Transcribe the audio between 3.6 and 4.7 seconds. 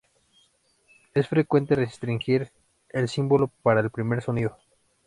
para el primer sonido.